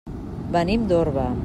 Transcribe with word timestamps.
Venim 0.55 0.87
d'Orba. 0.93 1.31